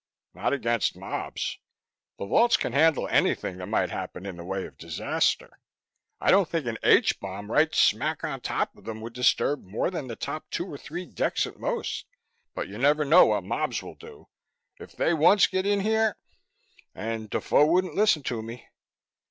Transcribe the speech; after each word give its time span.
"Not 0.33 0.51
against 0.51 0.95
mobs. 0.97 1.59
The 2.17 2.25
vaults 2.25 2.57
can 2.57 2.73
handle 2.73 3.07
anything 3.09 3.57
that 3.57 3.67
might 3.67 3.91
happen 3.91 4.25
in 4.25 4.35
the 4.37 4.43
way 4.43 4.65
of 4.65 4.75
disaster. 4.79 5.59
I 6.19 6.31
don't 6.31 6.49
think 6.49 6.65
an 6.65 6.79
H 6.81 7.19
bomb 7.19 7.51
right 7.51 7.71
smack 7.75 8.23
on 8.23 8.41
top 8.41 8.75
of 8.75 8.85
them 8.85 8.99
would 9.01 9.13
disturb 9.13 9.63
more 9.63 9.91
than 9.91 10.07
the 10.07 10.15
top 10.15 10.49
two 10.49 10.65
or 10.65 10.79
three 10.79 11.05
decks 11.05 11.45
at 11.45 11.59
most. 11.59 12.07
But 12.55 12.67
you 12.67 12.79
never 12.79 13.05
know 13.05 13.27
what 13.27 13.43
mobs 13.43 13.83
will 13.83 13.93
do. 13.93 14.27
If 14.79 14.93
they 14.95 15.13
once 15.13 15.45
get 15.45 15.67
in 15.67 15.81
here 15.81 16.17
And 16.95 17.29
Defoe 17.29 17.67
wouldn't 17.67 17.93
listen 17.93 18.23
to 18.23 18.41
me!" 18.41 18.67